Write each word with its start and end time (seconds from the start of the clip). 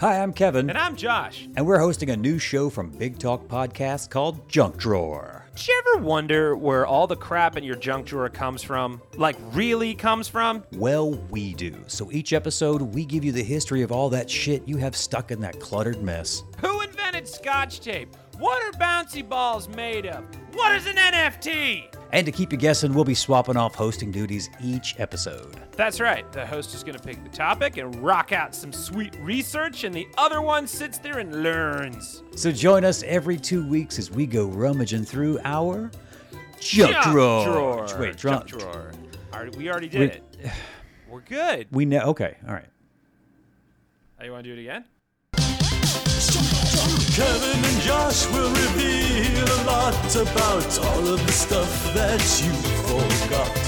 Hi, 0.00 0.18
I'm 0.22 0.32
Kevin, 0.32 0.70
And 0.70 0.78
I'm 0.78 0.96
Josh. 0.96 1.46
and 1.56 1.66
we're 1.66 1.78
hosting 1.78 2.08
a 2.08 2.16
new 2.16 2.38
show 2.38 2.70
from 2.70 2.88
Big 2.90 3.18
Talk 3.18 3.46
Podcast 3.48 4.08
called 4.08 4.48
Junk 4.48 4.78
Drawer. 4.78 5.44
Did 5.54 5.68
you 5.68 5.82
ever 5.94 6.02
wonder 6.02 6.56
where 6.56 6.86
all 6.86 7.06
the 7.06 7.16
crap 7.16 7.58
in 7.58 7.64
your 7.64 7.76
junk 7.76 8.06
drawer 8.06 8.30
comes 8.30 8.62
from? 8.62 9.02
Like, 9.16 9.36
really 9.52 9.94
comes 9.94 10.26
from? 10.26 10.64
Well, 10.72 11.10
we 11.28 11.52
do. 11.52 11.74
So 11.86 12.10
each 12.12 12.32
episode, 12.32 12.80
we 12.80 13.04
give 13.04 13.24
you 13.24 13.32
the 13.32 13.42
history 13.42 13.82
of 13.82 13.92
all 13.92 14.08
that 14.10 14.30
shit 14.30 14.66
you 14.66 14.78
have 14.78 14.96
stuck 14.96 15.30
in 15.30 15.40
that 15.42 15.60
cluttered 15.60 16.02
mess. 16.02 16.44
Who 16.62 16.80
invented 16.80 17.28
scotch 17.28 17.80
tape? 17.80 18.16
What 18.38 18.62
are 18.62 18.78
bouncy 18.78 19.28
balls 19.28 19.68
made 19.68 20.06
of? 20.06 20.24
What 20.54 20.74
is 20.76 20.86
an 20.86 20.96
NFT? 20.96 21.94
And 22.12 22.26
to 22.26 22.32
keep 22.32 22.50
you 22.50 22.58
guessing, 22.58 22.92
we'll 22.92 23.04
be 23.04 23.14
swapping 23.14 23.56
off 23.56 23.74
hosting 23.76 24.10
duties 24.10 24.50
each 24.60 24.96
episode. 24.98 25.54
That's 25.76 26.00
right. 26.00 26.30
The 26.32 26.44
host 26.44 26.74
is 26.74 26.82
going 26.82 26.98
to 26.98 27.02
pick 27.02 27.22
the 27.22 27.30
topic 27.30 27.76
and 27.76 27.94
rock 28.02 28.32
out 28.32 28.52
some 28.54 28.72
sweet 28.72 29.16
research, 29.20 29.84
and 29.84 29.94
the 29.94 30.08
other 30.18 30.40
one 30.42 30.66
sits 30.66 30.98
there 30.98 31.18
and 31.20 31.42
learns. 31.44 32.24
So 32.34 32.50
join 32.50 32.84
us 32.84 33.04
every 33.04 33.36
two 33.36 33.64
weeks 33.68 33.98
as 33.98 34.10
we 34.10 34.26
go 34.26 34.46
rummaging 34.46 35.04
through 35.04 35.38
our 35.44 35.90
junk, 36.58 36.96
drawer. 37.04 37.44
drawer. 37.44 37.86
Wait, 37.98 38.16
junk 38.16 38.46
drunk. 38.46 38.48
drawer. 38.48 38.92
Already- 39.32 39.56
We 39.56 39.70
already 39.70 39.88
did 39.88 40.00
We- 40.00 40.06
it. 40.06 40.52
We're 41.08 41.20
good. 41.20 41.68
We 41.70 41.84
know. 41.84 42.00
Okay, 42.06 42.36
all 42.46 42.54
right. 42.54 42.66
Oh, 44.20 44.24
you 44.24 44.32
want 44.32 44.44
to 44.44 44.54
do 44.54 44.60
it 44.60 44.62
again? 44.62 44.84
Kevin 47.14 47.64
and 47.64 47.80
Josh 47.82 48.26
will 48.30 48.50
reveal 48.50 49.16
a 49.16 49.19
lot 49.70 50.16
about 50.16 50.78
all 50.86 51.06
of 51.14 51.20
the 51.26 51.32
stuff 51.32 51.94
that 51.94 52.20
you 52.42 52.52
forgot. 52.90 53.66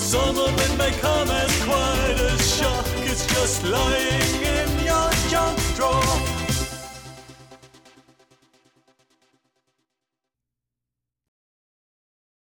Some 0.00 0.38
of 0.38 0.52
it 0.64 0.78
may 0.78 0.92
come 1.00 1.28
as 1.28 1.52
quite 1.64 2.18
a 2.32 2.38
shock. 2.42 2.86
It's 3.10 3.26
just 3.34 3.64
lying 3.64 4.42
in 4.56 4.70
your 4.90 5.10
junk 5.28 5.58
drawer. 5.76 6.16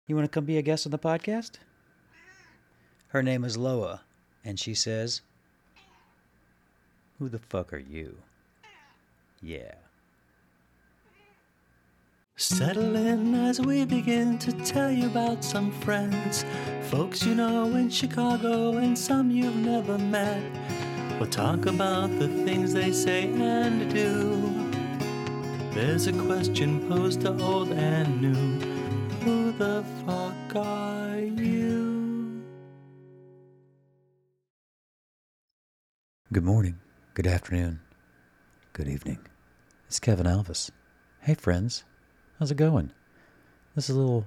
You 0.06 0.14
want 0.14 0.26
to 0.30 0.34
come 0.34 0.44
be 0.44 0.58
a 0.58 0.62
guest 0.62 0.86
on 0.86 0.91
the 0.91 0.98
podcast? 0.98 1.52
Her 3.08 3.22
name 3.22 3.44
is 3.44 3.56
Loa, 3.56 4.02
and 4.44 4.60
she 4.60 4.74
says, 4.74 5.22
Who 7.19 7.30
the 7.30 7.38
fuck 7.38 7.72
are 7.72 7.78
you? 7.78 8.19
Yeah. 9.41 9.74
Settle 12.55 12.94
in 12.94 13.34
as 13.34 13.60
we 13.60 13.84
begin 13.84 14.38
to 14.38 14.52
tell 14.52 14.88
you 14.88 15.06
about 15.08 15.42
some 15.42 15.72
friends. 15.72 16.44
Folks 16.83 17.27
you 17.27 17.34
know 17.34 17.74
in 17.74 17.91
Chicago 17.91 18.77
and 18.77 18.97
some 18.97 19.28
you've 19.28 19.56
never 19.56 19.98
met. 19.98 20.41
We'll 21.19 21.28
talk 21.28 21.66
about 21.66 22.16
the 22.20 22.28
things 22.44 22.72
they 22.72 22.92
say 22.92 23.25
and 23.25 23.92
do. 23.92 24.70
There's 25.72 26.06
a 26.06 26.12
question 26.12 26.88
posed 26.88 27.22
to 27.22 27.36
old 27.42 27.72
and 27.72 28.22
new. 28.22 28.66
Who 29.25 29.50
the 29.50 29.84
fuck 30.06 30.55
are 30.55 31.19
you? 31.19 32.41
Good 36.32 36.44
morning, 36.44 36.78
good 37.14 37.27
afternoon, 37.27 37.80
good 38.72 38.86
evening. 38.86 39.19
It's 39.88 39.98
Kevin 39.98 40.27
Alvis. 40.27 40.70
Hey, 41.19 41.34
friends. 41.34 41.82
How's 42.38 42.50
it 42.50 42.56
going? 42.56 42.90
This 43.77 43.88
is 43.88 43.94
a 43.94 43.98
little, 43.98 44.27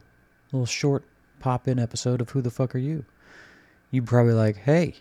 little 0.54 0.66
short 0.66 1.04
pop 1.40 1.68
in 1.68 1.78
episode 1.78 2.22
of 2.22 2.30
Who 2.30 2.42
the 2.42 2.50
Fuck 2.50 2.74
Are 2.74 2.80
You? 2.80 3.04
You 3.92 4.02
probably 4.02 4.32
like, 4.34 4.56
hey, 4.58 4.96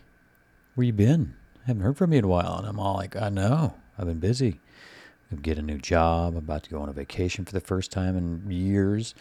where 0.75 0.85
you 0.85 0.91
been? 0.91 1.33
haven't 1.65 1.83
heard 1.83 1.97
from 1.97 2.11
you 2.11 2.19
in 2.19 2.25
a 2.25 2.29
while. 2.29 2.57
And 2.57 2.67
I'm 2.67 2.79
all 2.79 2.95
like, 2.95 3.15
I 3.15 3.29
know. 3.29 3.75
I've 3.97 4.07
been 4.07 4.19
busy. 4.19 4.59
I'm 5.31 5.39
getting 5.39 5.63
a 5.63 5.67
new 5.67 5.77
job. 5.77 6.33
I'm 6.33 6.39
about 6.39 6.63
to 6.63 6.69
go 6.69 6.81
on 6.81 6.89
a 6.89 6.93
vacation 6.93 7.45
for 7.45 7.53
the 7.53 7.61
first 7.61 7.91
time 7.91 8.17
in 8.17 8.51
years. 8.51 9.15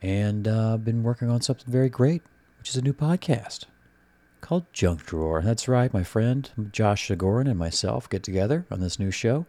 And 0.00 0.46
uh, 0.46 0.74
I've 0.74 0.84
been 0.84 1.02
working 1.02 1.28
on 1.28 1.40
something 1.40 1.70
very 1.70 1.88
great, 1.88 2.22
which 2.58 2.68
is 2.68 2.76
a 2.76 2.82
new 2.82 2.92
podcast 2.92 3.66
called 4.44 4.70
Junk 4.74 5.06
Drawer. 5.06 5.40
That's 5.40 5.68
right, 5.68 5.92
my 5.94 6.04
friend 6.04 6.68
Josh 6.70 7.08
Shagorin 7.08 7.48
and 7.48 7.58
myself 7.58 8.10
get 8.10 8.22
together 8.22 8.66
on 8.70 8.78
this 8.78 8.98
new 8.98 9.10
show 9.10 9.46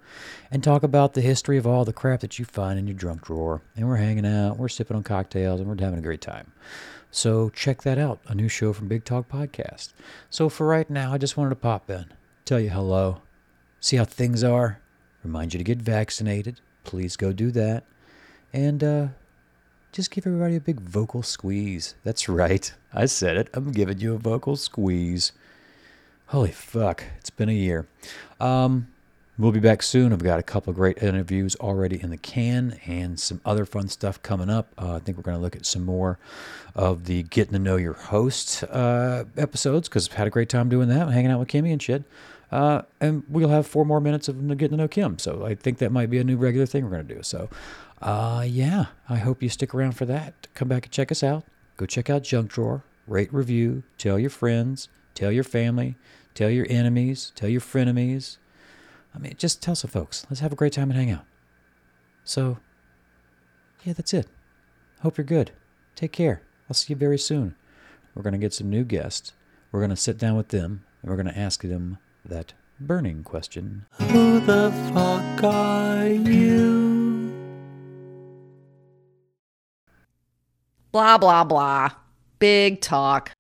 and 0.50 0.64
talk 0.64 0.84
about 0.84 1.14
the 1.14 1.22
history 1.22 1.58
of 1.58 1.68
all 1.68 1.84
the 1.84 1.92
crap 1.92 2.22
that 2.22 2.40
you 2.40 2.46
find 2.46 2.80
in 2.80 2.88
your 2.88 2.96
junk 2.96 3.26
drawer. 3.26 3.62
And 3.76 3.90
we're 3.90 3.98
hanging 3.98 4.26
out, 4.26 4.58
we're 4.58 4.70
sipping 4.70 4.96
on 4.96 5.04
cocktails, 5.04 5.60
and 5.60 5.68
we're 5.68 5.84
having 5.84 6.00
a 6.00 6.02
great 6.02 6.22
time. 6.22 6.54
So 7.12 7.50
check 7.50 7.82
that 7.82 7.98
out, 7.98 8.22
a 8.28 8.36
new 8.36 8.48
show 8.48 8.72
from 8.72 8.88
Big 8.88 9.04
Talk 9.04 9.28
Podcast. 9.28 9.92
So 10.30 10.48
for 10.48 10.66
right 10.66 10.90
now, 10.90 11.12
I 11.12 11.18
just 11.18 11.36
wanted 11.36 11.50
to 11.50 11.56
pop 11.58 11.90
in, 11.90 12.06
tell 12.46 12.62
you 12.62 12.70
hello, 12.70 13.22
see 13.82 13.98
how 13.98 14.06
things 14.06 14.46
are, 14.46 14.80
remind 15.26 15.54
you 15.54 15.58
to 15.58 15.66
get 15.66 15.80
vaccinated. 15.80 16.62
Please 16.86 17.18
go 17.18 17.34
do 17.34 17.52
that. 17.52 17.84
And 18.54 18.82
uh, 18.82 19.08
just 19.96 20.12
give 20.12 20.28
everybody 20.28 20.58
a 20.58 20.60
big 20.60 20.82
vocal 20.82 21.24
squeeze. 21.24 21.96
That's 22.04 22.28
right. 22.28 22.74
I 22.94 23.06
said 23.06 23.38
it. 23.38 23.48
I'm 23.54 23.72
giving 23.72 24.00
you 24.00 24.14
a 24.14 24.18
vocal 24.18 24.58
squeeze. 24.58 25.32
Holy 26.28 26.52
fuck. 26.52 27.06
It's 27.18 27.30
been 27.30 27.48
a 27.48 27.54
year. 27.54 27.88
Um, 28.42 28.90
we'll 29.38 29.54
be 29.54 29.62
back 29.62 29.82
soon. 29.82 30.12
I've 30.12 30.22
got 30.22 30.38
a 30.38 30.44
couple 30.44 30.72
of 30.72 30.76
great 30.76 31.02
interviews 31.02 31.56
already 31.62 32.02
in 32.04 32.10
the 32.10 32.18
can 32.18 32.78
and 32.86 33.18
some 33.18 33.40
other 33.46 33.66
fun 33.66 33.88
stuff 33.88 34.22
coming 34.22 34.50
up. 34.50 34.68
Uh, 34.78 34.96
I 34.96 35.00
think 35.00 35.16
we're 35.16 35.24
going 35.24 35.38
to 35.38 35.42
look 35.42 35.56
at 35.56 35.66
some 35.66 35.86
more 35.86 36.20
of 36.76 37.06
the 37.06 37.24
getting 37.24 37.54
to 37.54 37.60
know 37.60 37.78
your 37.78 37.94
host 37.94 38.66
uh, 38.66 39.24
episodes 39.38 39.88
because 39.88 40.10
I've 40.10 40.16
had 40.16 40.28
a 40.28 40.32
great 40.32 40.50
time 40.50 40.68
doing 40.68 40.90
that, 40.90 41.08
hanging 41.08 41.32
out 41.32 41.40
with 41.40 41.48
Kimmy 41.48 41.72
and 41.72 41.82
shit. 41.82 42.04
Uh, 42.56 42.84
and 43.02 43.24
we'll 43.28 43.50
have 43.50 43.68
four 43.68 43.84
more 43.84 44.00
minutes 44.00 44.30
of 44.30 44.38
getting 44.58 44.70
to 44.70 44.78
know 44.78 44.88
Kim. 44.88 45.20
So 45.20 45.46
I 45.46 45.56
think 45.56 45.80
that 45.80 45.92
might 45.92 46.10
be 46.10 46.20
a 46.20 46.24
new 46.24 46.38
regular 46.38 46.66
thing 46.66 46.86
we're 46.86 46.92
going 46.92 47.06
to 47.06 47.16
do. 47.16 47.22
So, 47.22 47.50
uh, 48.02 48.46
yeah, 48.48 48.86
I 49.10 49.18
hope 49.18 49.44
you 49.44 49.50
stick 49.50 49.76
around 49.76 49.92
for 49.92 50.06
that. 50.06 50.48
Come 50.54 50.70
back 50.70 50.86
and 50.86 50.92
check 50.94 51.12
us 51.12 51.22
out. 51.22 51.44
Go 51.76 51.86
check 51.86 52.10
out 52.10 52.24
Junk 52.24 52.50
Drawer, 52.50 52.86
rate, 53.08 53.34
review, 53.34 53.84
tell 53.98 54.18
your 54.18 54.30
friends, 54.30 54.88
tell 55.16 55.34
your 55.34 55.44
family, 55.44 55.96
tell 56.34 56.50
your 56.50 56.66
enemies, 56.70 57.34
tell 57.36 57.50
your 57.50 57.60
frenemies. 57.60 58.38
I 59.14 59.20
mean, 59.20 59.34
just 59.38 59.62
tell 59.62 59.76
some 59.76 59.92
folks. 59.92 60.26
Let's 60.30 60.40
have 60.40 60.54
a 60.54 60.56
great 60.56 60.72
time 60.72 60.90
and 60.90 60.98
hang 60.98 61.12
out. 61.12 61.26
So, 62.24 62.60
yeah, 63.84 63.92
that's 63.92 64.14
it. 64.14 64.28
Hope 65.02 65.18
you're 65.18 65.26
good. 65.26 65.52
Take 65.94 66.14
care. 66.14 66.42
I'll 66.70 66.74
see 66.74 66.94
you 66.94 66.98
very 66.98 67.20
soon. 67.20 67.58
We're 68.14 68.24
going 68.24 68.32
to 68.32 68.40
get 68.40 68.54
some 68.54 68.70
new 68.70 68.86
guests. 68.86 69.34
We're 69.74 69.82
going 69.82 69.90
to 69.90 69.98
sit 69.98 70.18
down 70.18 70.38
with 70.38 70.48
them 70.48 70.86
and 71.02 71.12
we're 71.12 71.22
going 71.22 71.34
to 71.34 71.38
ask 71.38 71.62
them 71.62 71.98
that 72.28 72.54
burning 72.80 73.24
question. 73.24 73.86
Who 74.00 74.40
the 74.40 74.72
fuck 74.94 75.44
are 75.44 76.08
you? 76.08 77.32
Blah, 80.92 81.18
blah, 81.18 81.44
blah. 81.44 81.90
Big 82.40 82.82
talk. 82.82 83.32